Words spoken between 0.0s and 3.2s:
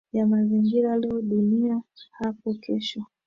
ya mazingira leo dunia hapo kesho